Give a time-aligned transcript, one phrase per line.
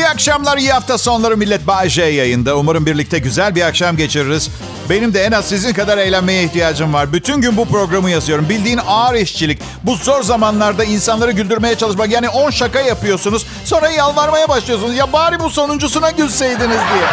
[0.00, 1.66] İyi akşamlar, iyi hafta sonları millet.
[1.66, 2.56] Bay J yayında.
[2.56, 4.50] Umarım birlikte güzel bir akşam geçiririz.
[4.90, 7.12] Benim de en az sizin kadar eğlenmeye ihtiyacım var.
[7.12, 8.48] Bütün gün bu programı yazıyorum.
[8.48, 9.58] Bildiğin ağır işçilik.
[9.82, 12.10] Bu zor zamanlarda insanları güldürmeye çalışmak.
[12.10, 13.46] Yani 10 şaka yapıyorsunuz.
[13.64, 14.96] Sonra yalvarmaya başlıyorsunuz.
[14.96, 17.06] Ya bari bu sonuncusuna gülseydiniz diye.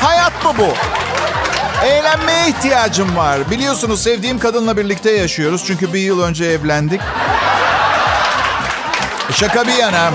[0.00, 0.68] Hayat mı bu?
[1.86, 3.50] Eğlenmeye ihtiyacım var.
[3.50, 5.64] Biliyorsunuz sevdiğim kadınla birlikte yaşıyoruz.
[5.66, 7.00] Çünkü bir yıl önce evlendik.
[9.32, 10.10] Şaka bir yana.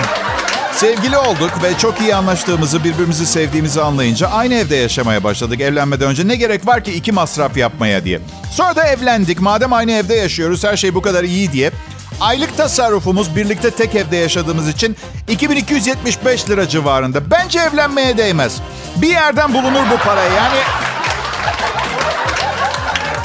[0.80, 6.28] Sevgili olduk ve çok iyi anlaştığımızı, birbirimizi sevdiğimizi anlayınca aynı evde yaşamaya başladık evlenmeden önce.
[6.28, 8.20] Ne gerek var ki iki masraf yapmaya diye.
[8.52, 9.42] Sonra da evlendik.
[9.42, 11.72] Madem aynı evde yaşıyoruz, her şey bu kadar iyi diye.
[12.20, 14.98] Aylık tasarrufumuz birlikte tek evde yaşadığımız için
[15.28, 17.32] 2275 lira civarında.
[17.32, 18.58] Bence evlenmeye değmez.
[18.96, 20.24] Bir yerden bulunur bu para.
[20.24, 20.60] Yani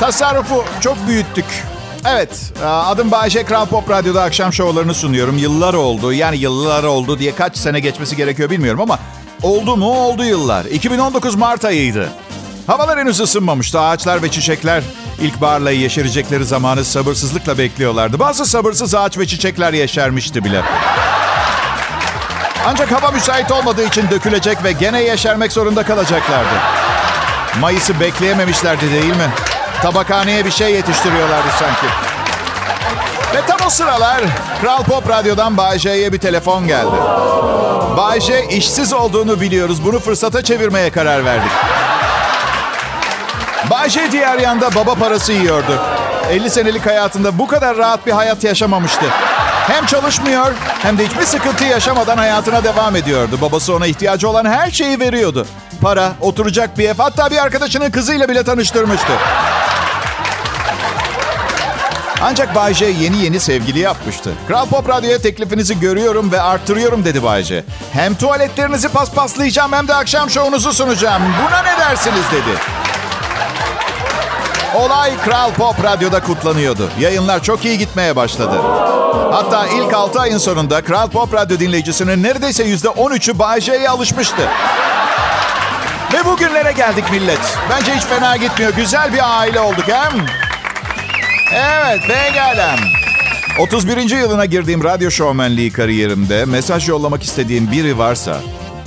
[0.00, 1.46] tasarrufu çok büyüttük.
[2.06, 5.38] Evet, e, adım Bayşe Kral Pop Radyo'da akşam şovlarını sunuyorum.
[5.38, 8.98] Yıllar oldu, yani yıllar oldu diye kaç sene geçmesi gerekiyor bilmiyorum ama
[9.42, 10.64] oldu mu oldu yıllar.
[10.64, 12.08] 2019 Mart ayıydı.
[12.66, 13.80] Havalar henüz ısınmamıştı.
[13.80, 14.82] Ağaçlar ve çiçekler
[15.20, 18.18] ilkbaharla yeşerecekleri zamanı sabırsızlıkla bekliyorlardı.
[18.18, 20.62] Bazı sabırsız ağaç ve çiçekler yeşermişti bile.
[22.66, 26.54] Ancak hava müsait olmadığı için dökülecek ve gene yeşermek zorunda kalacaklardı.
[27.60, 29.30] Mayıs'ı bekleyememişlerdi değil mi?
[29.84, 31.86] Tabakhaneye bir şey yetiştiriyorlardı sanki.
[33.34, 34.20] Ve tam o sıralar
[34.60, 36.96] Kral Pop Radyo'dan Bayce'ye bir telefon geldi.
[37.96, 39.84] Bayce işsiz olduğunu biliyoruz.
[39.84, 41.50] Bunu fırsata çevirmeye karar verdik.
[43.70, 45.82] Bayce diğer yanda baba parası yiyordu.
[46.30, 49.06] 50 senelik hayatında bu kadar rahat bir hayat yaşamamıştı.
[49.66, 53.38] Hem çalışmıyor hem de hiçbir sıkıntı yaşamadan hayatına devam ediyordu.
[53.42, 55.46] Babası ona ihtiyacı olan her şeyi veriyordu.
[55.82, 59.12] Para, oturacak bir ev, hatta bir arkadaşının kızıyla bile tanıştırmıştı.
[62.26, 64.32] Ancak Bayce yeni yeni sevgili yapmıştı.
[64.48, 67.64] Kral Pop Radyo'ya teklifinizi görüyorum ve arttırıyorum dedi Bayce.
[67.92, 71.22] Hem tuvaletlerinizi paspaslayacağım hem de akşam şovunuzu sunacağım.
[71.22, 72.58] Buna ne dersiniz dedi.
[74.74, 76.90] Olay Kral Pop Radyo'da kutlanıyordu.
[77.00, 78.60] Yayınlar çok iyi gitmeye başladı.
[79.32, 84.48] Hatta ilk 6 ayın sonunda Kral Pop Radyo dinleyicisinin neredeyse %13'ü Bayce'ye alışmıştı.
[86.12, 87.58] Ve bugünlere geldik millet.
[87.70, 88.72] Bence hiç fena gitmiyor.
[88.72, 90.43] Güzel bir aile olduk hem.
[91.52, 92.76] Evet pekala.
[93.58, 94.10] 31.
[94.10, 98.40] yılına girdiğim radyo şovmenliği kariyerimde mesaj yollamak istediğim biri varsa...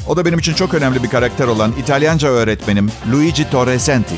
[0.07, 4.16] ...o da benim için çok önemli bir karakter olan İtalyanca öğretmenim Luigi Torresenti.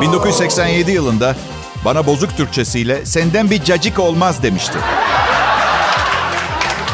[0.00, 1.36] 1987 yılında
[1.84, 4.78] bana bozuk Türkçesiyle senden bir cacık olmaz demişti.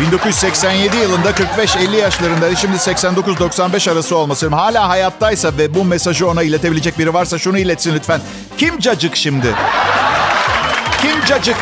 [0.01, 6.99] 1987 yılında 45-50 yaşlarında şimdi 89-95 arası olması hala hayattaysa ve bu mesajı ona iletebilecek
[6.99, 8.21] biri varsa şunu iletsin lütfen.
[8.61, 9.55] Kim cacık şimdi?
[11.03, 11.57] Kim cacık?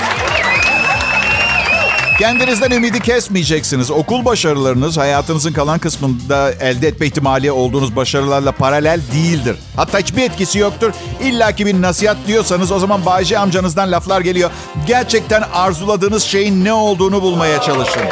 [2.18, 3.90] Kendinizden ümidi kesmeyeceksiniz.
[3.90, 9.56] Okul başarılarınız hayatınızın kalan kısmında elde etme ihtimali olduğunuz başarılarla paralel değildir.
[9.76, 10.92] Hatta hiçbir etkisi yoktur.
[11.22, 14.50] İlla ki bir nasihat diyorsanız o zaman Bayce amcanızdan laflar geliyor.
[14.86, 18.02] Gerçekten arzuladığınız şeyin ne olduğunu bulmaya çalışın.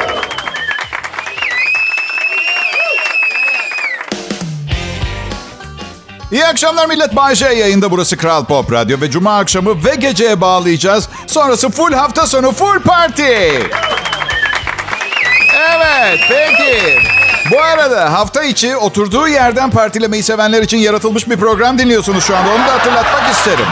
[6.33, 7.17] İyi akşamlar millet.
[7.17, 11.09] Bay J yayında burası Kral Pop Radyo ve Cuma akşamı ve geceye bağlayacağız.
[11.27, 13.23] Sonrası full hafta sonu full party.
[15.55, 16.99] Evet peki.
[17.51, 22.51] Bu arada hafta içi oturduğu yerden partilemeyi sevenler için yaratılmış bir program dinliyorsunuz şu anda.
[22.51, 23.67] Onu da hatırlatmak isterim.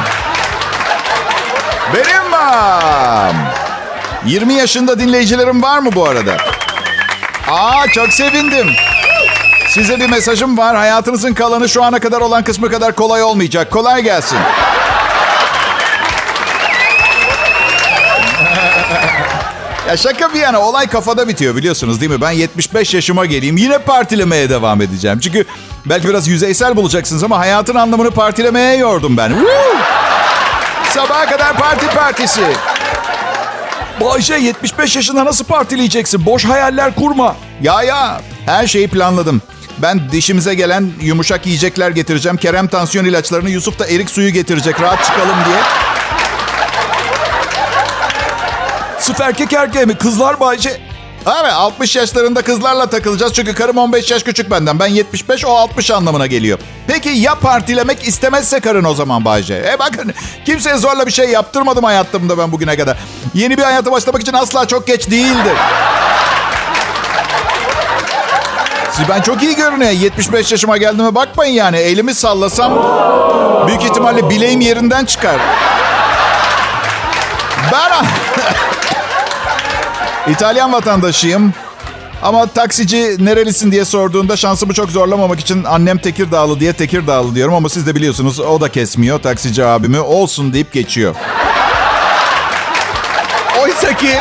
[1.94, 3.37] Benim mam.
[4.26, 6.37] 20 yaşında dinleyicilerim var mı bu arada?
[7.50, 8.66] Aa çok sevindim.
[9.74, 10.76] Size bir mesajım var.
[10.76, 13.70] Hayatınızın kalanı şu ana kadar olan kısmı kadar kolay olmayacak.
[13.70, 14.38] Kolay gelsin.
[19.88, 22.20] ya şaka bir yana olay kafada bitiyor biliyorsunuz değil mi?
[22.20, 25.20] Ben 75 yaşıma geleyim yine partilemeye devam edeceğim.
[25.20, 25.44] Çünkü
[25.86, 29.28] belki biraz yüzeysel bulacaksınız ama hayatın anlamını partilemeye yordum ben.
[29.28, 29.76] Woo!
[30.90, 32.44] Sabaha kadar parti partisi.
[34.00, 36.26] Bayşe 75 yaşında nasıl partileyeceksin?
[36.26, 37.37] Boş hayaller kurma.
[37.62, 39.43] Ya ya her şeyi planladım.
[39.79, 42.37] Ben dişimize gelen yumuşak yiyecekler getireceğim.
[42.37, 45.56] Kerem tansiyon ilaçlarını, Yusuf da erik suyu getirecek rahat çıkalım diye.
[49.00, 49.99] Sırf erkek erkeğe mi?
[49.99, 50.81] Kızlar Bayce.
[51.26, 53.32] Evet 60 yaşlarında kızlarla takılacağız.
[53.32, 54.79] Çünkü karım 15 yaş küçük benden.
[54.79, 56.59] Ben 75 o 60 anlamına geliyor.
[56.87, 59.55] Peki ya partilemek istemezse karın o zaman Bayce?
[59.55, 62.97] E bakın kimseye zorla bir şey yaptırmadım hayatımda ben bugüne kadar.
[63.35, 65.56] Yeni bir hayata başlamak için asla çok geç değildir.
[68.96, 69.91] Siz ben çok iyi görünüyor.
[69.91, 71.76] 75 yaşıma geldiğime bakmayın yani.
[71.76, 72.73] Elimi sallasam
[73.67, 75.37] büyük ihtimalle bileğim yerinden çıkar.
[77.73, 78.06] Ben
[80.32, 81.55] İtalyan vatandaşıyım.
[82.23, 87.55] Ama taksici nerelisin diye sorduğunda şansımı çok zorlamamak için annem Tekirdağlı diye Tekirdağlı diyorum.
[87.55, 90.00] Ama siz de biliyorsunuz o da kesmiyor taksici abimi.
[90.00, 91.14] Olsun deyip geçiyor.
[93.62, 94.19] Oysa ki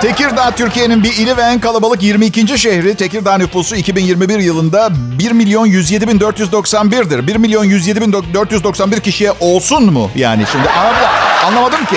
[0.00, 2.58] Tekirdağ Türkiye'nin bir ili ve en kalabalık 22.
[2.58, 2.94] şehri.
[2.94, 7.26] Tekirdağ nüfusu 2021 yılında 1 milyon 107 bin 491'dir.
[7.26, 10.10] 1 milyon 107 bin 491 kişiye olsun mu?
[10.16, 11.08] Yani şimdi anlamadım,
[11.46, 11.96] anlamadım ki.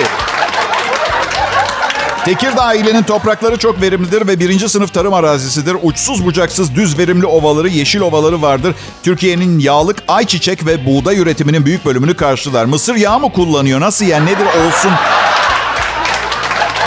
[2.24, 5.76] Tekirdağ ilinin toprakları çok verimlidir ve birinci sınıf tarım arazisidir.
[5.82, 8.74] Uçsuz bucaksız düz verimli ovaları, yeşil ovaları vardır.
[9.02, 12.64] Türkiye'nin yağlık, ayçiçek ve buğday üretiminin büyük bölümünü karşılar.
[12.64, 13.80] Mısır yağı mı kullanıyor?
[13.80, 14.92] Nasıl yani nedir olsun?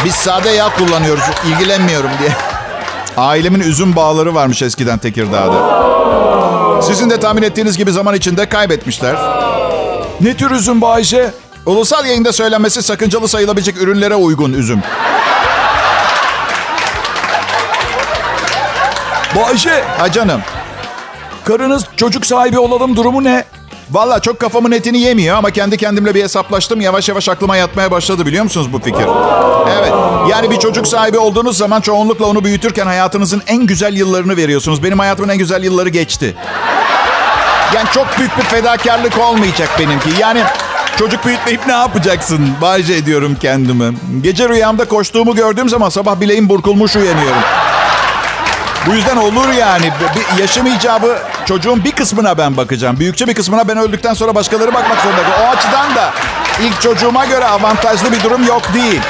[0.06, 2.31] Biz sade yağ kullanıyoruz, ilgilenmiyorum diye.
[3.18, 5.81] Ailemin üzüm bağları varmış eskiden Tekirdağ'da.
[6.81, 9.15] Sizin de tahmin ettiğiniz gibi zaman içinde kaybetmişler.
[10.21, 11.31] Ne tür üzüm Bayşe?
[11.65, 14.81] Ulusal yayında söylenmesi sakıncalı sayılabilecek ürünlere uygun üzüm.
[19.36, 19.83] Bayşe.
[19.98, 20.42] Ha canım.
[21.45, 23.44] Karınız çocuk sahibi olalım durumu ne?
[23.92, 26.82] Valla çok kafamın etini yemiyor ama kendi kendimle bir hesaplaştım.
[26.82, 29.06] Yavaş yavaş aklıma yatmaya başladı biliyor musunuz bu fikir?
[29.80, 29.94] Evet.
[30.30, 34.84] Yani bir çocuk sahibi olduğunuz zaman çoğunlukla onu büyütürken hayatınızın en güzel yıllarını veriyorsunuz.
[34.84, 36.36] Benim hayatımın en güzel yılları geçti.
[37.76, 40.10] Yani çok büyük bir fedakarlık olmayacak benimki.
[40.20, 40.44] Yani
[40.98, 42.50] çocuk büyütmeyip ne yapacaksın?
[42.62, 43.98] Bahçe ediyorum kendimi.
[44.22, 47.42] Gece rüyamda koştuğumu gördüğüm zaman sabah bileğim burkulmuş uyanıyorum.
[48.88, 49.92] Bu yüzden olur yani.
[50.16, 53.00] Bir yaşım icabı çocuğun bir kısmına ben bakacağım.
[53.00, 55.22] Büyükçe bir kısmına ben öldükten sonra başkaları bakmak zorunda.
[55.44, 56.13] O açıdan da
[56.62, 59.01] ilk çocuğuma göre avantajlı bir durum yok değil.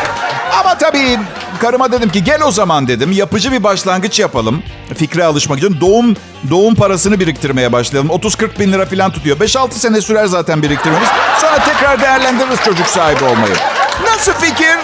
[0.60, 1.20] Ama tabii
[1.60, 3.12] karıma dedim ki gel o zaman dedim.
[3.12, 4.64] Yapıcı bir başlangıç yapalım.
[4.98, 6.16] Fikre alışmak için doğum
[6.50, 8.10] doğum parasını biriktirmeye başlayalım.
[8.10, 9.38] 30-40 bin lira falan tutuyor.
[9.38, 11.10] 5-6 sene sürer zaten biriktirmemiz.
[11.42, 13.54] Sonra tekrar değerlendiririz çocuk sahibi olmayı.
[14.04, 14.78] Nasıl fikir?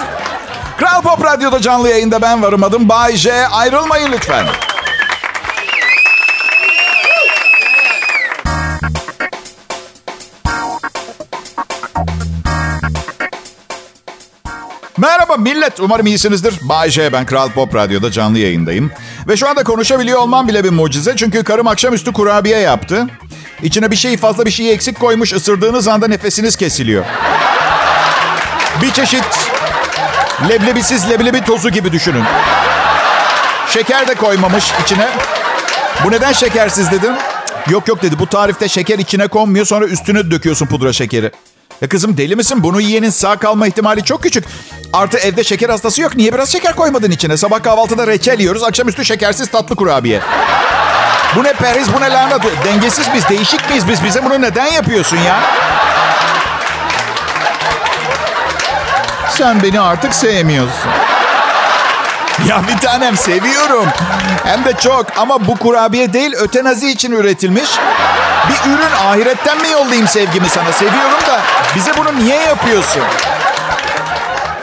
[0.80, 3.48] Kral Pop Radyo'da canlı yayında ben varım adım Bay J.
[3.48, 4.45] Ayrılmayın lütfen.
[14.98, 15.80] Merhaba millet.
[15.80, 16.60] Umarım iyisinizdir.
[16.62, 17.14] Bay J.
[17.14, 18.92] Ben Kral Pop Radyo'da canlı yayındayım.
[19.28, 21.16] Ve şu anda konuşabiliyor olmam bile bir mucize.
[21.16, 23.08] Çünkü karım akşamüstü kurabiye yaptı.
[23.64, 25.34] İçine bir şey fazla bir şey eksik koymuş.
[25.34, 27.06] Isırdığınız anda nefesiniz kesiliyor.
[28.82, 29.50] Bir çeşit
[30.50, 32.24] leblebisiz leblebi tozu gibi düşünün.
[33.70, 35.10] Şeker de koymamış içine.
[36.04, 37.14] Bu neden şekersiz dedim.
[37.70, 41.32] Yok yok dedi bu tarifte şeker içine konmuyor sonra üstüne döküyorsun pudra şekeri.
[41.82, 42.64] Ya kızım deli misin?
[42.64, 44.46] Bunu yiyenin sağ kalma ihtimali çok küçük.
[44.94, 46.16] Artı evde şeker hastası yok.
[46.16, 47.38] Niye biraz şeker koymadın içine?
[47.38, 48.64] Sabah kahvaltıda reçel yiyoruz.
[48.64, 50.22] Akşamüstü şekersiz tatlı kurabiye.
[51.36, 52.42] Bu ne periz, bu ne lanet.
[52.66, 54.04] Dengesiz biz, değişik miyiz biz?
[54.04, 55.40] Bize bunu neden yapıyorsun ya?
[59.30, 60.90] Sen beni artık sevmiyorsun.
[62.48, 63.86] Ya bir tanem seviyorum.
[64.44, 65.06] Hem de çok.
[65.18, 67.70] Ama bu kurabiye değil, ötenazi için üretilmiş.
[68.50, 70.72] Bir ürün ahiretten mi yollayayım sevgimi sana?
[70.72, 71.40] Seviyorum da
[71.76, 73.02] bize bunu niye yapıyorsun?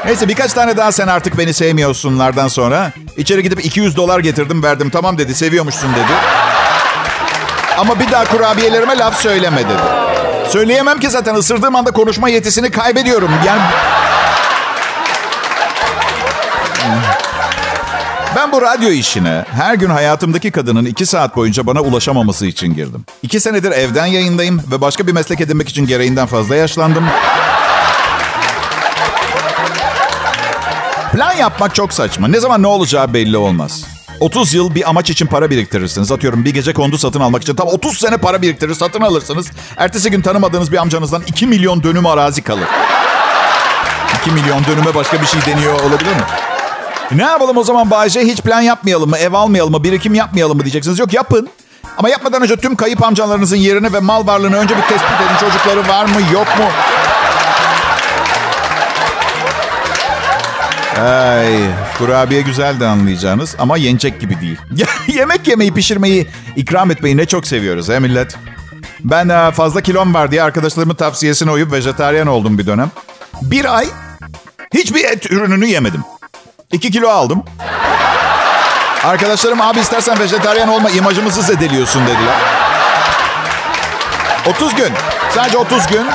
[0.05, 4.91] Neyse birkaç tane daha sen artık beni sevmiyorsunlardan sonra içeri gidip 200 dolar getirdim verdim.
[4.91, 6.13] Tamam dedi seviyormuşsun dedi.
[7.79, 9.83] Ama bir daha kurabiyelerime laf söyleme dedi.
[10.49, 13.31] Söyleyemem ki zaten ısırdığım anda konuşma yetisini kaybediyorum.
[13.47, 13.61] Yani
[18.37, 23.05] Ben bu radyo işine her gün hayatımdaki kadının iki saat boyunca bana ulaşamaması için girdim.
[23.23, 27.05] İki senedir evden yayındayım ve başka bir meslek edinmek için gereğinden fazla yaşlandım.
[31.13, 32.29] Plan yapmak çok saçma.
[32.29, 33.85] Ne zaman ne olacağı belli olmaz.
[34.20, 36.13] 30 yıl bir amaç için para biriktirirsiniz.
[36.13, 39.51] Atıyorum bir gece kondu satın almak için tam 30 sene para biriktirir satın alırsınız.
[39.77, 42.69] Ertesi gün tanımadığınız bir amcanızdan 2 milyon dönüm arazi kalır.
[44.20, 46.23] 2 milyon dönüme başka bir şey deniyor olabilir mi?
[47.15, 48.21] Ne yapalım o zaman Bayce?
[48.21, 49.19] Hiç plan yapmayalım mı?
[49.19, 49.85] Ev almayalım mı?
[49.85, 50.99] Birikim yapmayalım mı diyeceksiniz.
[50.99, 51.49] Yok yapın.
[51.99, 55.37] Ama yapmadan önce tüm kayıp amcalarınızın yerini ve mal varlığını önce bir tespit edin.
[55.41, 56.65] Çocukları var mı yok mu?
[61.05, 61.56] Ay,
[61.99, 64.59] kurabiye güzel de anlayacağınız ama yenecek gibi değil.
[65.19, 68.37] Yemek yemeyi, pişirmeyi, ikram etmeyi ne çok seviyoruz he millet.
[69.01, 72.91] Ben e, fazla kilom var diye arkadaşlarımın tavsiyesine uyup vejetaryen oldum bir dönem.
[73.43, 73.87] Bir ay
[74.75, 76.01] hiçbir et ürününü yemedim.
[76.75, 77.45] 2 kilo aldım.
[79.05, 82.35] Arkadaşlarım abi istersen vejetaryen olma imajımızı zedeliyorsun dediler.
[84.47, 84.89] 30 gün.
[85.35, 86.07] Sadece 30 gün.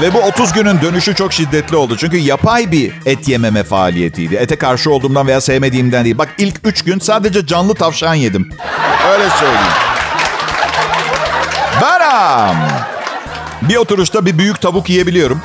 [0.00, 1.96] Ve bu 30 günün dönüşü çok şiddetli oldu.
[1.96, 4.34] Çünkü yapay bir et yememe faaliyetiydi.
[4.34, 6.18] Ete karşı olduğumdan veya sevmediğimden değil.
[6.18, 8.50] Bak ilk 3 gün sadece canlı tavşan yedim.
[9.12, 9.72] Öyle söyleyeyim.
[11.82, 12.56] Baram.
[13.62, 15.40] Bir oturuşta bir büyük tavuk yiyebiliyorum.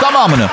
[0.00, 0.48] Tamamını.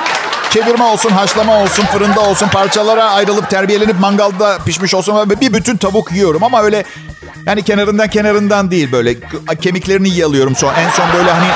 [0.54, 5.30] Çevirme olsun, haşlama olsun, fırında olsun, parçalara ayrılıp terbiyelenip mangalda pişmiş olsun.
[5.40, 6.84] Bir bütün tavuk yiyorum ama öyle
[7.46, 9.14] yani kenarından kenarından değil böyle
[9.60, 11.46] kemiklerini yalıyorum son en son böyle hani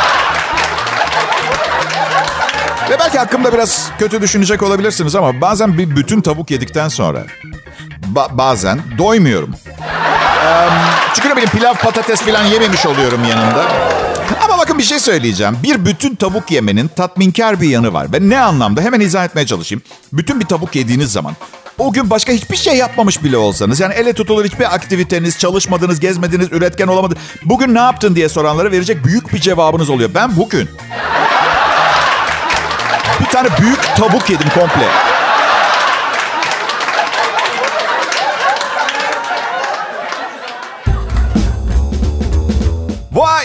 [2.90, 7.23] ve belki hakkımda biraz kötü düşünecek olabilirsiniz ama bazen bir bütün tavuk yedikten sonra
[8.14, 9.55] ba- bazen doymuyorum.
[10.47, 10.69] Ee,
[11.14, 13.64] çünkü ne bileyim pilav patates falan yememiş oluyorum yanında.
[14.59, 15.57] Bakın bir şey söyleyeceğim.
[15.62, 18.12] Bir bütün tavuk yemenin tatminkar bir yanı var.
[18.12, 18.81] Ben ne anlamda?
[18.81, 19.83] Hemen izah etmeye çalışayım.
[20.12, 21.35] Bütün bir tavuk yediğiniz zaman
[21.79, 26.49] o gün başka hiçbir şey yapmamış bile olsanız yani ele tutulur hiçbir aktiviteniz, çalışmadınız, gezmediniz,
[26.53, 27.23] üretken olamadınız.
[27.45, 30.11] Bugün ne yaptın diye soranlara verecek büyük bir cevabınız oluyor.
[30.15, 30.69] Ben bugün
[33.21, 35.18] bir tane büyük tavuk yedim komple.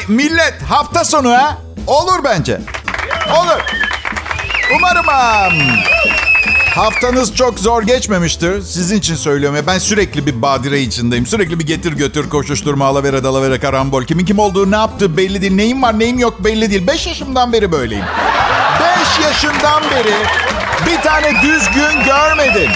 [0.08, 1.58] Millet hafta sonu ha?
[1.88, 2.62] Olur bence.
[3.30, 3.62] Olur.
[4.78, 5.68] Umarım um,
[6.76, 8.62] haftanız çok zor geçmemiştir.
[8.62, 11.28] Sizin için söylüyorum ben sürekli bir badire içindeyim.
[11.28, 14.04] Sürekli bir getir götür koşuşturma alavere dalavere karambol.
[14.04, 15.54] Kimin kim olduğu ne yaptığı belli değil.
[15.54, 16.88] Neyim var neyim yok belli değil.
[16.88, 18.06] Beş yaşımdan beri böyleyim.
[18.80, 20.14] Beş yaşından beri
[20.86, 22.72] bir tane düz gün görmedim.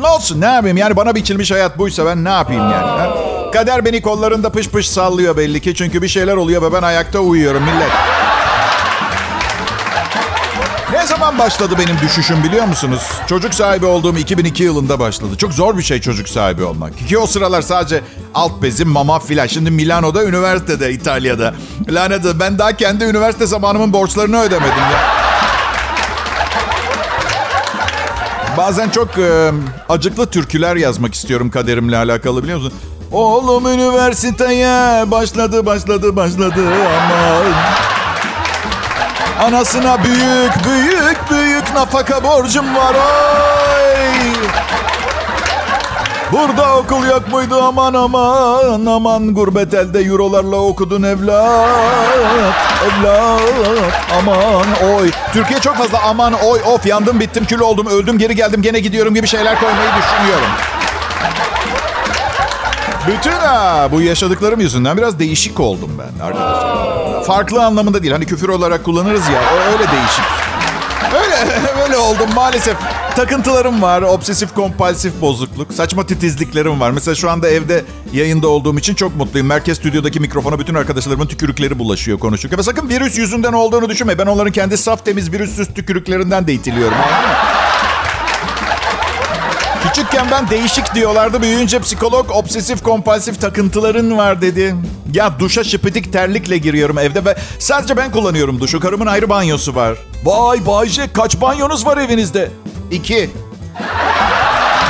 [0.00, 2.86] Ne olsun ne yapayım yani bana biçilmiş hayat buysa ben ne yapayım yani.
[2.86, 3.33] Ha?
[3.54, 5.74] Kader beni kollarında pış pış sallıyor belli ki.
[5.74, 7.90] Çünkü bir şeyler oluyor ve ben ayakta uyuyorum millet.
[10.92, 13.02] Ne zaman başladı benim düşüşüm biliyor musunuz?
[13.26, 15.36] Çocuk sahibi olduğum 2002 yılında başladı.
[15.38, 17.08] Çok zor bir şey çocuk sahibi olmak.
[17.08, 18.00] Ki o sıralar sadece
[18.34, 19.46] alt bezim, mama filan.
[19.46, 21.54] Şimdi Milano'da, üniversitede, İtalya'da.
[21.90, 25.24] Lanet ben daha kendi üniversite zamanımın borçlarını ödemedim ya.
[28.56, 29.50] Bazen çok e,
[29.88, 32.72] acıklı türküler yazmak istiyorum kaderimle alakalı biliyor musun?
[33.12, 37.44] Oğlum üniversiteye başladı başladı başladı ama
[39.46, 44.34] Anasına büyük büyük büyük nafaka borcum var oy.
[46.32, 51.68] Burada okul yok muydu aman aman aman gurbet elde eurolarla okudun evlat
[52.84, 53.40] evlat
[54.18, 55.10] aman oy.
[55.32, 59.14] Türkiye çok fazla aman oy of yandım bittim kül oldum öldüm geri geldim gene gidiyorum
[59.14, 60.48] gibi şeyler koymayı düşünüyorum.
[63.08, 66.28] Bütün ha, bu yaşadıklarım yüzünden biraz değişik oldum ben.
[67.22, 68.12] Farklı anlamında değil.
[68.12, 69.40] Hani küfür olarak kullanırız ya.
[69.54, 70.24] O öyle değişik.
[71.14, 71.52] Öyle
[71.84, 72.76] öyle oldum maalesef.
[73.16, 74.02] Takıntılarım var.
[74.02, 75.72] Obsesif kompulsif bozukluk.
[75.72, 76.90] Saçma titizliklerim var.
[76.90, 79.46] Mesela şu anda evde yayında olduğum için çok mutluyum.
[79.46, 82.58] Merkez stüdyodaki mikrofona bütün arkadaşlarımın tükürükleri bulaşıyor konuşurken.
[82.58, 84.18] Ve sakın virüs yüzünden olduğunu düşünme.
[84.18, 86.96] Ben onların kendi saf temiz virüssüz tükürüklerinden de itiliyorum.
[86.96, 87.53] Anladın mı?
[89.94, 91.42] Küçükken ben değişik diyorlardı.
[91.42, 94.74] Büyüyünce psikolog obsesif kompulsif takıntıların var dedi.
[95.12, 98.80] Ya duşa şıpıdık terlikle giriyorum evde ve sadece ben kullanıyorum duşu.
[98.80, 99.98] Karımın ayrı banyosu var.
[100.24, 102.50] Vay Bayce kaç banyonuz var evinizde?
[102.90, 103.30] İki.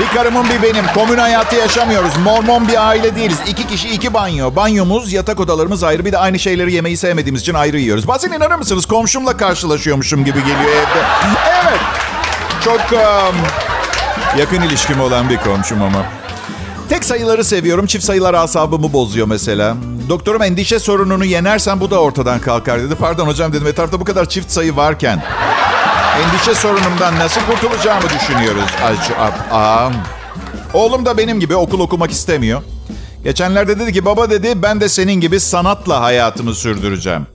[0.01, 0.85] Bir karımın bir benim.
[0.95, 2.17] Komün hayatı yaşamıyoruz.
[2.25, 3.39] Mormon bir aile değiliz.
[3.47, 4.57] İki kişi iki banyo.
[4.57, 6.05] Banyomuz, yatak odalarımız ayrı.
[6.05, 8.09] Bir de aynı şeyleri yemeyi sevmediğimiz için ayrı yiyoruz.
[8.09, 8.87] Bazen inanır mısınız?
[8.87, 11.05] Komşumla karşılaşıyormuşum gibi geliyor evde.
[11.65, 11.81] Evet.
[12.65, 12.93] Çok...
[12.93, 13.37] Um,
[14.39, 16.03] Yakın ilişkim olan bir komşum ama.
[16.89, 17.87] Tek sayıları seviyorum.
[17.87, 19.77] Çift sayılar asabımı bozuyor mesela.
[20.09, 22.95] Doktorum endişe sorununu yenersen bu da ortadan kalkar dedi.
[22.95, 25.23] Pardon hocam dedim etrafta bu kadar çift sayı varken.
[26.25, 28.65] Endişe sorunumdan nasıl kurtulacağımı düşünüyoruz.
[29.53, 29.91] Aa.
[30.75, 32.63] Oğlum da benim gibi okul okumak istemiyor.
[33.25, 37.27] Geçenlerde dedi ki baba dedi ben de senin gibi sanatla hayatımı sürdüreceğim.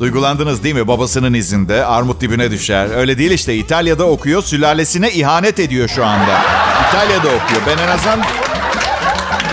[0.00, 0.88] Duygulandınız değil mi?
[0.88, 2.88] Babasının izinde armut dibine düşer.
[2.96, 4.42] Öyle değil işte İtalya'da okuyor.
[4.42, 6.40] Sülalesine ihanet ediyor şu anda.
[6.88, 7.60] İtalya'da okuyor.
[7.66, 8.20] Ben en azından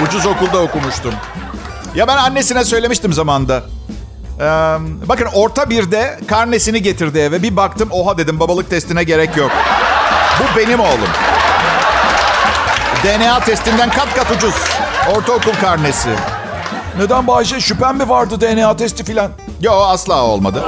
[0.07, 1.13] ucuz okulda okumuştum.
[1.95, 3.63] Ya ben annesine söylemiştim zamanda.
[4.39, 4.43] Ee,
[5.09, 7.43] bakın orta birde karnesini getirdi eve.
[7.43, 9.51] Bir baktım oha dedim babalık testine gerek yok.
[10.39, 11.09] Bu benim oğlum.
[13.03, 14.55] DNA testinden kat kat ucuz.
[15.15, 16.09] Ortaokul karnesi.
[16.97, 19.31] Neden Bayşe şüphen mi vardı DNA testi filan?
[19.61, 20.63] Yo asla olmadı.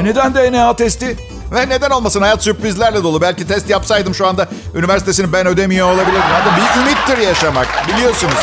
[0.00, 1.16] E neden DNA testi?
[1.52, 3.20] Ve neden olmasın hayat sürprizlerle dolu.
[3.20, 6.22] Belki test yapsaydım şu anda üniversitesini ben ödemiyor olabilirdim.
[6.22, 8.34] Hadi bir ümittir yaşamak biliyorsunuz.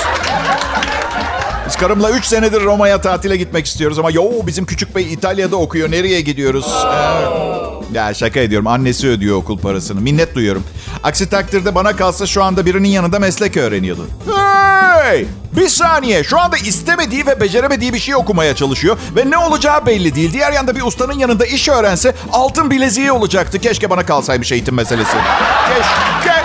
[1.68, 5.92] Biz karımla 3 senedir Roma'ya tatile gitmek istiyoruz ama yo bizim küçük bey İtalya'da okuyor.
[5.92, 6.66] Nereye gidiyoruz?
[6.86, 7.51] Ee,
[7.94, 8.68] ya şaka ediyorum.
[8.68, 10.02] Annesi ödüyor okul parasını.
[10.02, 10.64] Minnet duyuyorum.
[11.04, 14.08] Aksi takdirde bana kalsa şu anda birinin yanında meslek öğreniyordu.
[14.36, 15.26] Hey!
[15.58, 16.24] Bir saniye.
[16.24, 18.98] Şu anda istemediği ve beceremediği bir şey okumaya çalışıyor.
[19.16, 20.34] Ve ne olacağı belli değil.
[20.34, 23.60] Diğer yanda bir ustanın yanında iş öğrense altın bileziği olacaktı.
[23.60, 25.18] Keşke bana kalsaymış eğitim meselesi.
[25.68, 26.42] Keşke.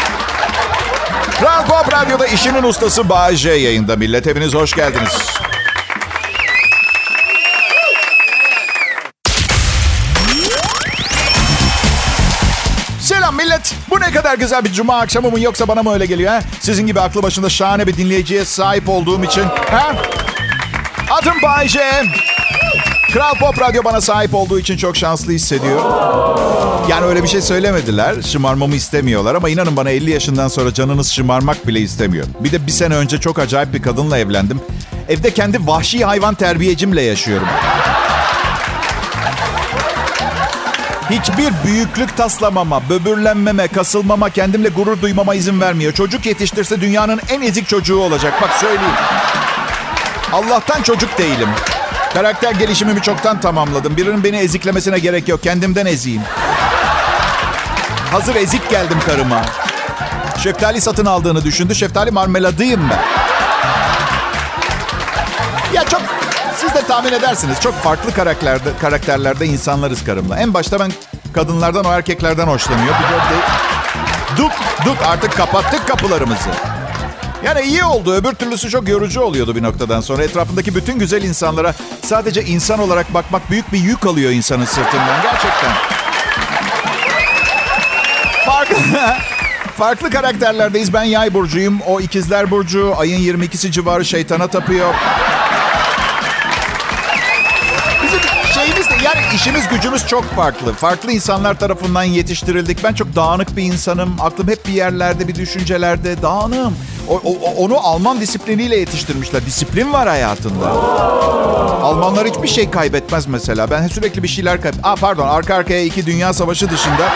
[1.41, 4.27] Kral Pop Radyo'da işinin ustası J yayında millet.
[4.27, 5.13] Hepiniz hoş geldiniz.
[14.07, 16.41] Ne kadar güzel bir cuma akşamı mı yoksa bana mı öyle geliyor ha?
[16.61, 19.45] Sizin gibi aklı başında şahane bir dinleyiciye sahip olduğum için.
[19.71, 19.97] Ha?
[21.11, 22.03] Adım Bayce.
[23.13, 25.81] Kral Pop Radyo bana sahip olduğu için çok şanslı hissediyor.
[26.89, 28.23] Yani öyle bir şey söylemediler.
[28.23, 32.27] Şımarmamı istemiyorlar ama inanın bana 50 yaşından sonra canınız şımarmak bile istemiyor.
[32.41, 34.61] Bir de bir sene önce çok acayip bir kadınla evlendim.
[35.09, 37.49] Evde kendi vahşi hayvan terbiyecimle yaşıyorum.
[41.11, 45.93] Hiçbir büyüklük taslamama, böbürlenmeme, kasılmama, kendimle gurur duymama izin vermiyor.
[45.93, 48.35] Çocuk yetiştirse dünyanın en ezik çocuğu olacak.
[48.43, 48.95] Bak söyleyeyim.
[50.33, 51.49] Allah'tan çocuk değilim.
[52.15, 53.97] Karakter gelişimimi çoktan tamamladım.
[53.97, 55.43] Birinin beni eziklemesine gerek yok.
[55.43, 56.23] Kendimden eziyim.
[58.13, 59.43] Hazır ezik geldim karıma.
[60.43, 61.75] Şeftali satın aldığını düşündü.
[61.75, 63.26] Şeftali marmeladıyım ben.
[66.77, 67.61] De tahmin edersiniz.
[67.61, 70.39] Çok farklı karakterlerde, karakterlerde insanlarız karımla.
[70.39, 70.93] En başta ben
[71.33, 72.95] kadınlardan o erkeklerden hoşlanıyor.
[72.95, 73.41] Bir de
[74.37, 74.53] duk
[74.85, 76.51] duk artık kapattık kapılarımızı.
[77.45, 78.15] Yani iyi oldu.
[78.15, 80.23] Öbür türlüsü çok yorucu oluyordu bir noktadan sonra.
[80.23, 85.23] Etrafındaki bütün güzel insanlara sadece insan olarak bakmak büyük bir yük alıyor insanın sırtından.
[85.23, 85.73] Gerçekten.
[88.47, 88.77] Farklı,
[89.77, 90.95] farklı karakterlerdeyiz.
[90.95, 91.81] Ben yay burcuyum.
[91.87, 92.95] O ikizler burcu.
[92.97, 94.95] Ayın 22'si civarı şeytana tapıyor.
[99.07, 100.73] Yani işimiz gücümüz çok farklı.
[100.73, 102.85] Farklı insanlar tarafından yetiştirildik.
[102.85, 104.17] Ben çok dağınık bir insanım.
[104.21, 106.23] Aklım hep bir yerlerde, bir düşüncelerde.
[106.23, 106.77] Dağınığım.
[107.09, 109.47] O, o, onu Alman disipliniyle yetiştirmişler.
[109.47, 110.71] Disiplin var hayatında.
[111.83, 113.71] Almanlar hiçbir şey kaybetmez mesela.
[113.71, 114.75] Ben sürekli bir şeyler kayb...
[114.83, 117.13] Aa pardon arka arkaya iki dünya savaşı dışında.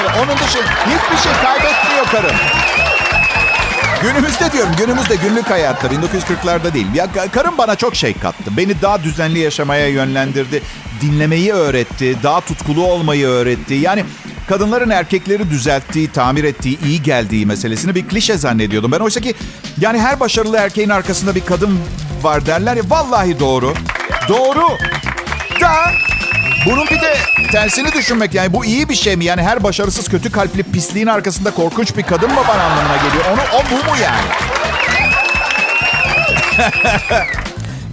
[0.00, 2.36] Evet onun dışı hiçbir şey kaybetmiyor karım.
[4.04, 6.86] Günümüzde diyorum, günümüzde günlük hayatta, 1940'larda değil.
[6.94, 8.56] Ya karım bana çok şey kattı.
[8.56, 10.62] Beni daha düzenli yaşamaya yönlendirdi.
[11.00, 13.74] Dinlemeyi öğretti, daha tutkulu olmayı öğretti.
[13.74, 14.04] Yani
[14.48, 18.92] kadınların erkekleri düzelttiği, tamir ettiği, iyi geldiği meselesini bir klişe zannediyordum.
[18.92, 19.34] Ben oysa ki
[19.80, 21.78] yani her başarılı erkeğin arkasında bir kadın
[22.22, 22.82] var derler ya.
[22.88, 23.74] Vallahi doğru.
[24.28, 24.68] Doğru.
[25.60, 25.72] Da
[26.66, 27.16] bunun bir de
[27.52, 29.24] tersini düşünmek yani bu iyi bir şey mi?
[29.24, 33.24] Yani her başarısız kötü kalpli pisliğin arkasında korkunç bir kadın mı bana anlamına geliyor?
[33.32, 34.28] Onu o bu mu yani?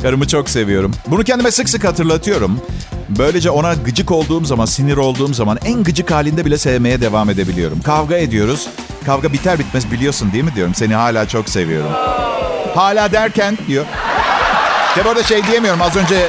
[0.01, 0.91] Karımı çok seviyorum.
[1.07, 2.61] Bunu kendime sık sık hatırlatıyorum.
[3.09, 7.81] Böylece ona gıcık olduğum zaman, sinir olduğum zaman en gıcık halinde bile sevmeye devam edebiliyorum.
[7.81, 8.69] Kavga ediyoruz.
[9.05, 10.75] Kavga biter bitmez biliyorsun değil mi diyorum.
[10.75, 11.91] Seni hala çok seviyorum.
[12.75, 13.85] Hala derken diyor.
[14.95, 15.81] Tabi orada şey diyemiyorum.
[15.81, 16.27] Az önce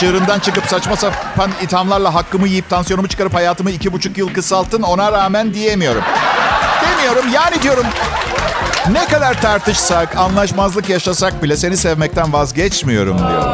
[0.00, 4.82] çığırından çıkıp saçma sapan ithamlarla hakkımı yiyip tansiyonumu çıkarıp hayatımı iki buçuk yıl kısalttın.
[4.82, 6.02] Ona rağmen diyemiyorum.
[6.82, 7.84] Demiyorum yani diyorum.
[8.92, 13.44] Ne kadar tartışsak, anlaşmazlık yaşasak bile seni sevmekten vazgeçmiyorum diyor.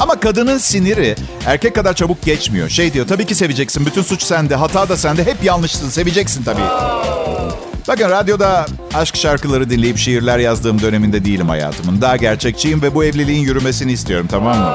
[0.00, 2.68] Ama kadının siniri erkek kadar çabuk geçmiyor.
[2.68, 3.86] Şey diyor tabii ki seveceksin.
[3.86, 4.54] Bütün suç sende.
[4.54, 5.24] Hata da sende.
[5.24, 5.88] Hep yanlışsın.
[5.88, 6.62] Seveceksin tabii.
[7.88, 12.00] Bakın radyoda aşk şarkıları dinleyip şiirler yazdığım döneminde değilim hayatımın.
[12.00, 14.74] Daha gerçekçiyim ve bu evliliğin yürümesini istiyorum tamam mı?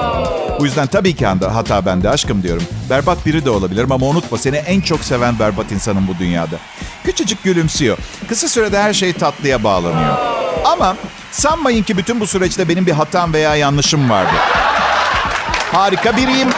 [0.59, 2.63] Bu yüzden tabii ki hata bende aşkım diyorum.
[2.89, 6.55] Berbat biri de olabilirim ama unutma seni en çok seven berbat insanım bu dünyada.
[7.03, 7.97] Küçücük gülümsüyor.
[8.29, 10.17] Kısa sürede her şey tatlıya bağlanıyor.
[10.65, 10.95] Ama
[11.31, 14.33] sanmayın ki bütün bu süreçte benim bir hatam veya yanlışım vardı.
[15.71, 16.49] Harika biriyim.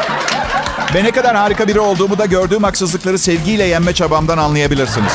[0.96, 5.14] Ve ne kadar harika biri olduğumu da gördüğüm haksızlıkları sevgiyle yenme çabamdan anlayabilirsiniz.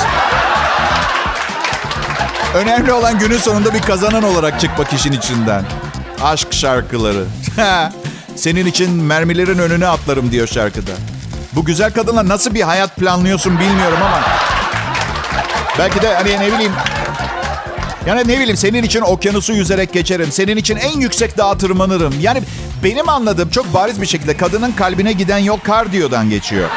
[2.55, 5.65] Önemli olan günün sonunda bir kazanan olarak çıkmak işin içinden.
[6.23, 7.25] Aşk şarkıları.
[8.41, 10.91] Senin için mermilerin önüne atlarım diyor şarkıda.
[11.53, 14.21] Bu güzel kadınla nasıl bir hayat planlıyorsun bilmiyorum ama.
[15.79, 16.73] Belki de hani ne bileyim.
[18.07, 20.33] Yani ne bileyim senin için okyanusu yüzerek geçerim.
[20.33, 22.15] Senin için en yüksek dağa tırmanırım.
[22.21, 22.43] Yani
[22.85, 26.69] benim anladığım çok bariz bir şekilde kadının kalbine giden yol kardiyodan geçiyor.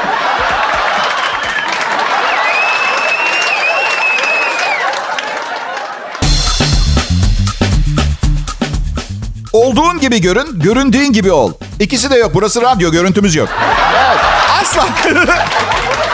[9.74, 11.54] Olduğun gibi görün, göründüğün gibi ol.
[11.80, 12.32] İkisi de yok.
[12.34, 13.50] Burası radyo, görüntümüz yok.
[13.96, 14.20] Evet,
[14.62, 14.88] asla.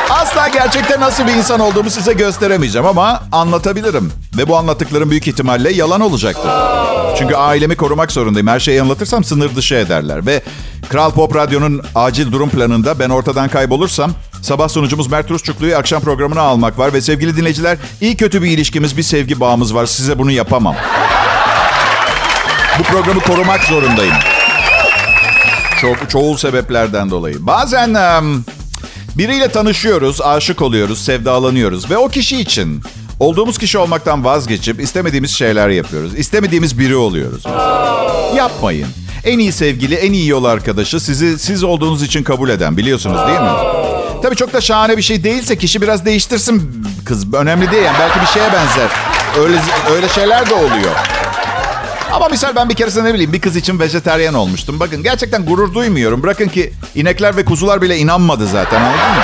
[0.10, 4.12] asla gerçekten nasıl bir insan olduğumu size gösteremeyeceğim ama anlatabilirim.
[4.38, 6.52] Ve bu anlattıklarım büyük ihtimalle yalan olacaktır.
[7.18, 8.48] Çünkü ailemi korumak zorundayım.
[8.48, 10.26] Her şeyi anlatırsam sınır dışı ederler.
[10.26, 10.42] Ve
[10.90, 16.42] Kral Pop Radyo'nun acil durum planında ben ortadan kaybolursam sabah sunucumuz Mert Rusçuklu'yu akşam programına
[16.42, 16.94] almak var.
[16.94, 19.86] Ve sevgili dinleyiciler iyi kötü bir ilişkimiz, bir sevgi bağımız var.
[19.86, 20.76] Size bunu yapamam.
[22.80, 24.14] Bu programı korumak zorundayım.
[25.82, 27.36] Çok çoğul sebeplerden dolayı.
[27.40, 28.46] Bazen um,
[29.18, 32.84] biriyle tanışıyoruz, aşık oluyoruz, sevdalanıyoruz ve o kişi için
[33.20, 36.16] olduğumuz kişi olmaktan vazgeçip istemediğimiz şeyler yapıyoruz.
[36.18, 37.44] İstemediğimiz biri oluyoruz.
[38.36, 38.88] Yapmayın.
[39.26, 43.40] En iyi sevgili, en iyi yol arkadaşı sizi siz olduğunuz için kabul eden biliyorsunuz değil
[43.40, 43.50] mi?
[44.24, 47.34] Tabii çok da şahane bir şey değilse kişi biraz değiştirsin kız.
[47.34, 48.90] Önemli değil yani belki bir şeye benzer.
[49.40, 49.58] Öyle
[49.96, 50.96] öyle şeyler de oluyor.
[52.12, 54.80] Ama misal ben bir keresinde ne bileyim bir kız için vejeteryan olmuştum.
[54.80, 56.24] Bakın gerçekten gurur duymuyorum.
[56.24, 59.24] Bırakın ki inekler ve kuzular bile inanmadı zaten anladın mı?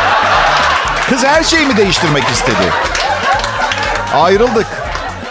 [1.10, 2.74] Kız her şeyimi değiştirmek istedi.
[4.14, 4.68] Ayrıldık.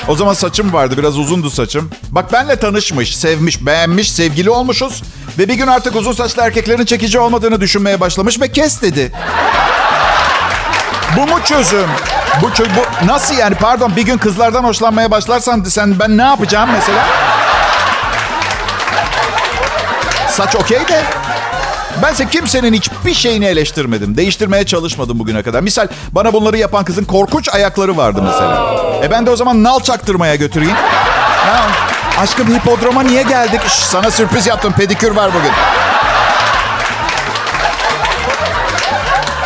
[0.09, 0.99] O zaman saçım vardı.
[0.99, 1.91] Biraz uzundu saçım.
[2.11, 5.03] Bak benle tanışmış, sevmiş, beğenmiş, sevgili olmuşuz.
[5.39, 9.13] Ve bir gün artık uzun saçlı erkeklerin çekici olmadığını düşünmeye başlamış ve kes dedi.
[11.17, 11.89] Bu mu çözüm?
[12.43, 17.07] Bu, bu nasıl yani pardon bir gün kızlardan hoşlanmaya başlarsan sen ben ne yapacağım mesela?
[20.37, 21.03] Saç okey de
[22.03, 24.17] Bense kimsenin hiçbir şeyini eleştirmedim.
[24.17, 25.61] Değiştirmeye çalışmadım bugüne kadar.
[25.61, 28.77] Misal bana bunları yapan kızın korkunç ayakları vardı mesela.
[29.03, 30.75] E ben de o zaman nal çaktırmaya götüreyim.
[30.75, 31.67] Ha,
[32.19, 33.61] aşkım hipodroma niye geldik?
[33.67, 34.73] Şş, sana sürpriz yaptım.
[34.77, 35.51] Pedikür var bugün.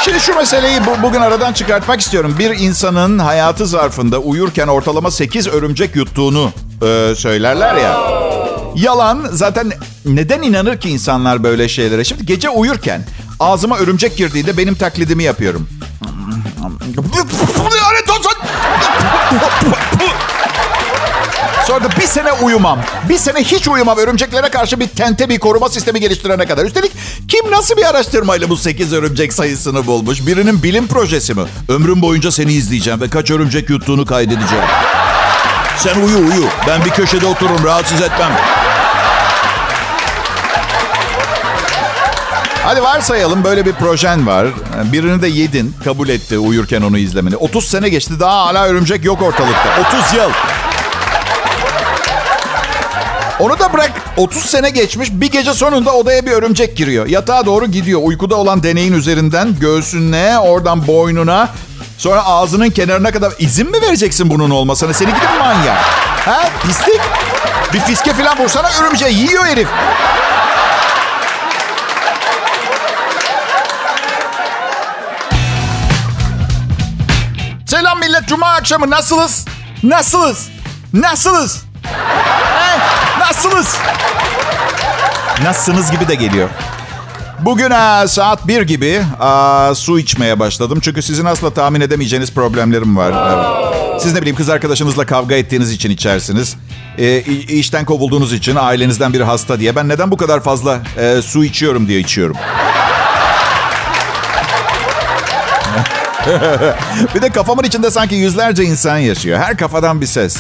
[0.04, 2.36] Şimdi şu meseleyi bu, bugün aradan çıkartmak istiyorum.
[2.38, 6.50] Bir insanın hayatı zarfında uyurken ortalama 8 örümcek yuttuğunu
[6.82, 8.17] e, söylerler ya.
[8.76, 9.26] Yalan.
[9.32, 9.72] Zaten
[10.04, 12.04] neden inanır ki insanlar böyle şeylere?
[12.04, 13.02] Şimdi gece uyurken
[13.40, 15.68] ağzıma örümcek girdiğinde benim taklidimi yapıyorum.
[21.66, 22.78] Sonra da bir sene uyumam.
[23.08, 23.98] Bir sene hiç uyumam.
[23.98, 26.64] Örümceklere karşı bir tente bir koruma sistemi geliştirene kadar.
[26.64, 26.92] Üstelik
[27.28, 30.26] kim nasıl bir araştırmayla bu 8 örümcek sayısını bulmuş?
[30.26, 31.42] Birinin bilim projesi mi?
[31.68, 34.64] Ömrüm boyunca seni izleyeceğim ve kaç örümcek yuttuğunu kaydedeceğim.
[35.78, 36.44] Sen uyu uyu.
[36.66, 37.64] Ben bir köşede otururum.
[37.64, 38.30] Rahatsız etmem.
[42.64, 44.46] Hadi varsayalım böyle bir projen var.
[44.92, 47.36] Birini de yedin, kabul etti uyurken onu izlemeni.
[47.36, 49.68] 30 sene geçti daha hala örümcek yok ortalıkta.
[49.98, 50.30] 30 yıl.
[53.40, 57.06] Onu da bırak 30 sene geçmiş bir gece sonunda odaya bir örümcek giriyor.
[57.06, 58.00] Yatağa doğru gidiyor.
[58.02, 61.48] Uykuda olan deneyin üzerinden göğsüne oradan boynuna
[61.98, 64.92] sonra ağzının kenarına kadar izin mi vereceksin bunun olmasına?
[64.92, 65.78] Seni gidip manyak.
[66.24, 67.00] Ha pislik.
[67.72, 69.68] Bir fiske falan vursana örümceği yiyor herif.
[77.66, 78.28] Selam millet.
[78.28, 79.44] Cuma akşamı nasılız?
[79.82, 80.48] Nasılız?
[80.94, 81.64] Nasılız?
[82.58, 82.78] He?
[83.20, 83.76] Nasılsınız?
[85.42, 86.48] Nasılsınız gibi de geliyor.
[87.40, 90.78] Bugün ha, saat 1 gibi aa, su içmeye başladım.
[90.82, 93.12] Çünkü sizin asla tahmin edemeyeceğiniz problemlerim var.
[93.12, 94.02] Evet.
[94.02, 96.56] Siz ne bileyim kız arkadaşınızla kavga ettiğiniz için içersiniz.
[96.98, 99.76] E, işten kovulduğunuz için ailenizden biri hasta diye.
[99.76, 102.36] Ben neden bu kadar fazla e, su içiyorum diye içiyorum.
[107.14, 109.38] bir de kafamın içinde sanki yüzlerce insan yaşıyor.
[109.38, 110.36] Her kafadan bir ses.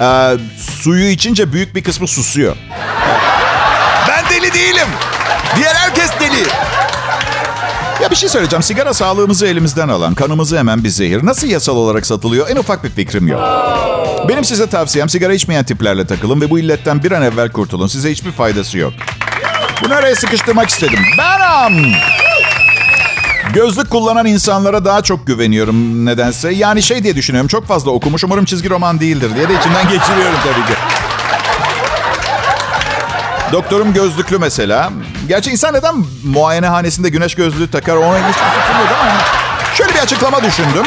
[0.00, 0.32] Ee,
[0.80, 2.56] suyu içince büyük bir kısmı susuyor.
[4.08, 4.88] ben deli değilim.
[8.12, 8.62] Bir şey söyleyeceğim.
[8.62, 11.26] Sigara sağlığımızı elimizden alan, kanımızı hemen bir zehir.
[11.26, 12.48] Nasıl yasal olarak satılıyor?
[12.50, 13.40] En ufak bir fikrim yok.
[14.28, 17.86] Benim size tavsiyem sigara içmeyen tiplerle takılın ve bu illetten bir an evvel kurtulun.
[17.86, 18.92] Size hiçbir faydası yok.
[19.84, 20.98] Bunu araya sıkıştırmak istedim.
[21.18, 21.92] Benim.
[23.54, 26.52] Gözlük kullanan insanlara daha çok güveniyorum nedense.
[26.52, 27.48] Yani şey diye düşünüyorum.
[27.48, 28.24] Çok fazla okumuş.
[28.24, 31.01] Umarım çizgi roman değildir diye de içimden geçiriyorum tabii ki.
[33.52, 34.90] Doktorum gözlüklü mesela.
[35.28, 39.12] Gerçi insan neden muayenehanesinde güneş gözlüğü takar ona hiç fikrim yok ama...
[39.74, 40.86] Şöyle bir açıklama düşündüm.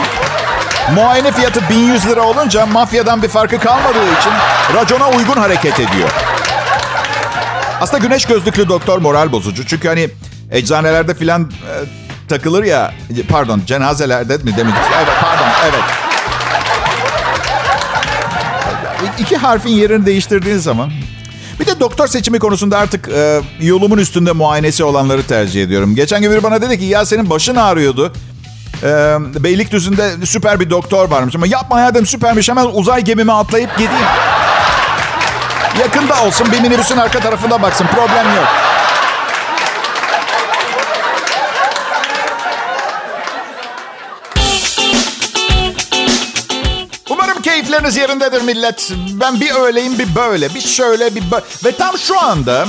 [0.95, 4.32] Muayene fiyatı 1100 lira olunca mafyadan bir farkı kalmadığı için
[4.75, 6.10] racona uygun hareket ediyor.
[7.82, 9.65] Aslında güneş gözlüklü doktor moral bozucu.
[9.65, 10.10] Çünkü hani
[10.51, 11.73] eczanelerde filan e,
[12.30, 12.93] takılır ya.
[13.30, 14.73] Pardon cenazelerde mi demek?
[14.97, 15.84] Evet pardon evet.
[19.19, 20.91] İki harfin yerini değiştirdiğin zaman.
[21.60, 25.96] Bir de doktor seçimi konusunda artık e, yolumun üstünde muayenesi olanları tercih ediyorum.
[25.96, 28.13] Geçen gün biri bana dedi ki ya senin başın ağrıyordu.
[28.84, 28.88] E,
[29.44, 34.08] Beylikdüzü'nde süper bir doktor varmış ama yapma ya dedim süpermiş hemen uzay gemime atlayıp gideyim.
[35.80, 38.64] Yakında olsun bir minibüsün arka tarafında baksın problem yok.
[47.75, 48.91] Keyifleriniz yerindedir millet.
[49.13, 51.45] Ben bir öyleyim bir böyle, bir şöyle bir böyle.
[51.65, 52.65] Ve tam şu anda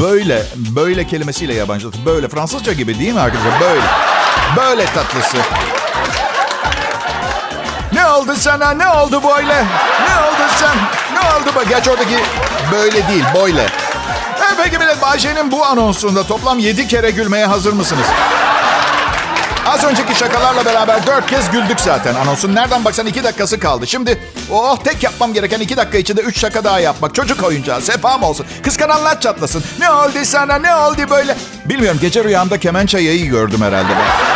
[0.00, 1.88] böyle, böyle kelimesiyle yabancı.
[2.06, 3.60] Böyle Fransızca gibi değil mi arkadaşlar?
[3.60, 3.82] Böyle.
[4.56, 5.36] Böyle tatlısı.
[7.92, 8.70] Ne oldu sana?
[8.70, 9.64] Ne oldu böyle?
[10.08, 10.76] Ne oldu sen?
[11.14, 11.68] Ne oldu bak?
[11.68, 12.16] Gerçi oradaki
[12.72, 13.62] böyle değil, böyle.
[13.62, 18.06] E peki millet Bayşe'nin bu anonsunda toplam 7 kere gülmeye hazır mısınız?
[19.66, 22.14] Az önceki şakalarla beraber dört kez güldük zaten.
[22.14, 23.86] Anonsun nereden baksan iki dakikası kaldı.
[23.86, 24.18] Şimdi
[24.50, 27.14] oh tek yapmam gereken iki dakika içinde üç şaka daha yapmak.
[27.14, 28.46] Çocuk oyuncağı sefam olsun.
[28.62, 29.64] Kıskananlar çatlasın.
[29.78, 31.36] Ne oldu sana ne oldu böyle?
[31.64, 34.34] Bilmiyorum gece rüyamda kemençe yayı gördüm herhalde ben.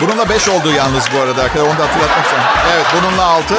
[0.00, 1.42] Bununla 5 oldu yalnız bu arada.
[1.42, 2.48] Onu da hatırlatmak istiyorum.
[2.74, 3.54] Evet bununla 6.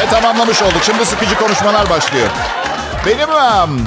[0.00, 0.82] Ve tamamlamış olduk.
[0.82, 2.28] Şimdi sıkıcı konuşmalar başlıyor.
[3.06, 3.86] Benim um,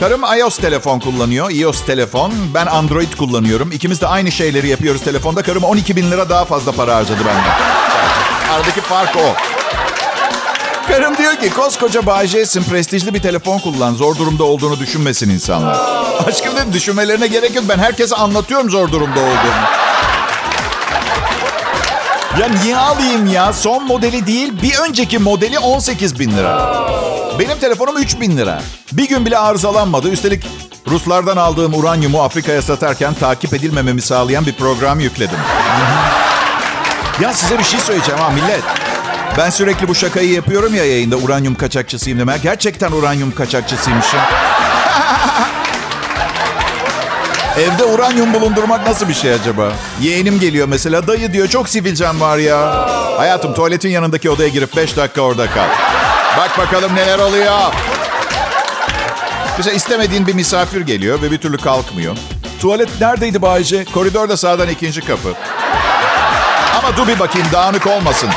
[0.00, 1.50] karım iOS telefon kullanıyor.
[1.50, 2.32] iOS telefon.
[2.54, 3.72] Ben Android kullanıyorum.
[3.72, 5.42] İkimiz de aynı şeyleri yapıyoruz telefonda.
[5.42, 7.56] Karım 12 bin lira daha fazla para harcadı benden.
[8.54, 9.34] Aradaki fark o.
[10.88, 13.94] Karım diyor ki koskoca Bayce'sin prestijli bir telefon kullan.
[13.94, 15.78] Zor durumda olduğunu düşünmesin insanlar.
[16.26, 17.64] Aşkım dedim düşünmelerine gerek yok.
[17.68, 19.68] Ben herkese anlatıyorum zor durumda olduğumu.
[22.40, 23.52] Ya niye alayım ya?
[23.52, 26.88] Son modeli değil bir önceki modeli 18 bin lira.
[27.38, 28.62] Benim telefonum 3 bin lira.
[28.92, 30.08] Bir gün bile arızalanmadı.
[30.10, 30.46] Üstelik
[30.88, 35.38] Ruslardan aldığım uranyumu Afrika'ya satarken takip edilmememi sağlayan bir program yükledim.
[37.20, 38.62] ya size bir şey söyleyeceğim ha millet.
[39.38, 42.42] Ben sürekli bu şakayı yapıyorum ya yayında uranyum kaçakçısıyım demek.
[42.42, 44.20] Gerçekten uranyum kaçakçısıymışım.
[47.58, 49.72] Evde uranyum bulundurmak nasıl bir şey acaba?
[50.00, 51.06] Yeğenim geliyor mesela.
[51.06, 52.88] Dayı diyor çok sivilcem var ya.
[53.16, 55.68] Hayatım tuvaletin yanındaki odaya girip 5 dakika orada kal.
[56.38, 57.54] Bak bakalım neler oluyor.
[59.56, 62.16] Mesela istemediğin bir misafir geliyor ve bir türlü kalkmıyor.
[62.60, 63.84] Tuvalet neredeydi Bayce?
[63.84, 65.34] Koridorda sağdan ikinci kapı.
[66.78, 68.30] Ama dur bir bakayım dağınık olmasın.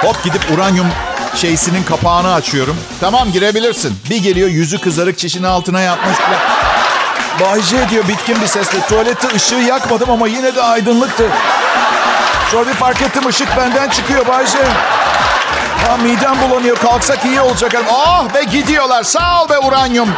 [0.00, 0.86] Hop gidip uranyum
[1.34, 2.76] şeysinin kapağını açıyorum.
[3.00, 3.94] Tamam girebilirsin.
[4.10, 6.16] Bir geliyor yüzü kızarık çişini altına yapmış.
[7.40, 8.80] Bayce diyor bitkin bir sesle.
[8.80, 11.24] Tuvalette ışığı yakmadım ama yine de aydınlıktı.
[12.50, 14.58] Sonra bir fark ettim ışık benden çıkıyor Bayce.
[15.86, 17.72] Ha midem bulanıyor kalksak iyi olacak.
[17.90, 20.08] Ah oh, ve gidiyorlar sağ ol be uranyum.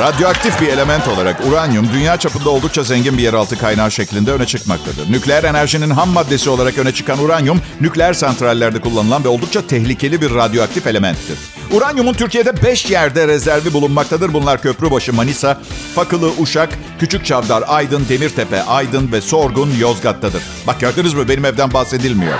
[0.00, 5.12] Radyoaktif bir element olarak uranyum dünya çapında oldukça zengin bir yeraltı kaynağı şeklinde öne çıkmaktadır.
[5.12, 10.34] Nükleer enerjinin ham maddesi olarak öne çıkan uranyum, nükleer santrallerde kullanılan ve oldukça tehlikeli bir
[10.34, 11.38] radyoaktif elementtir.
[11.72, 14.32] Uranyumun Türkiye'de 5 yerde rezervi bulunmaktadır.
[14.32, 15.58] Bunlar Köprübaşı, Manisa,
[15.94, 16.68] Fakılı, Uşak,
[17.00, 20.42] Küçük Çavdar, Aydın, Demirtepe, Aydın ve Sorgun Yozgat'tadır.
[20.66, 22.38] Bak gördünüz mü benim evden bahsedilmiyor.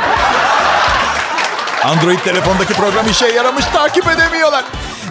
[1.85, 4.65] Android telefondaki program işe yaramış takip edemiyorlar.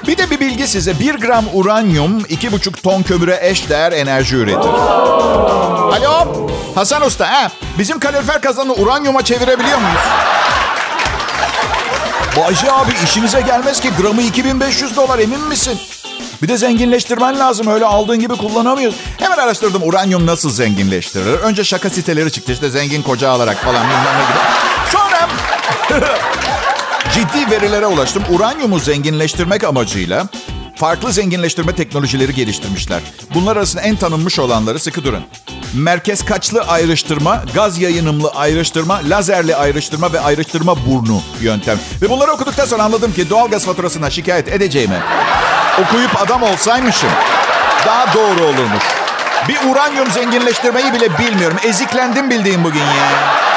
[0.08, 1.00] Bir de bir bilgi size.
[1.00, 4.70] 1 gram uranyum 2,5 ton kömüre eş değer enerji üretir.
[5.98, 7.50] Alo Hasan Usta he?
[7.80, 10.02] Bizim kalorifer kazanını uranyuma çevirebiliyor muyuz?
[12.42, 15.80] Bayce abi işinize gelmez ki gramı 2500 dolar emin misin?
[16.42, 17.68] Bir de zenginleştirmen lazım.
[17.68, 18.98] Öyle aldığın gibi kullanamıyoruz.
[19.18, 21.34] Hemen araştırdım uranyum nasıl zenginleştirilir.
[21.34, 24.40] Önce şaka siteleri çıktı işte zengin koca alarak falan bilmem ne gibi.
[24.92, 25.30] Sonra
[27.14, 28.24] ciddi verilere ulaştım.
[28.30, 30.28] Uranyumu zenginleştirmek amacıyla
[30.76, 33.02] farklı zenginleştirme teknolojileri geliştirmişler.
[33.34, 35.24] Bunlar arasında en tanınmış olanları sıkı durun.
[35.74, 41.80] Merkez kaçlı ayrıştırma, gaz yayınımlı ayrıştırma, lazerli ayrıştırma ve ayrıştırma burnu yöntem.
[42.02, 45.00] Ve bunları okuduktan sonra anladım ki doğalgaz faturasına şikayet edeceğime
[45.84, 47.10] okuyup adam olsaymışım
[47.86, 48.84] daha doğru olurmuş.
[49.48, 51.58] Bir uranyum zenginleştirmeyi bile bilmiyorum.
[51.64, 53.51] Eziklendim bildiğim bugün ya.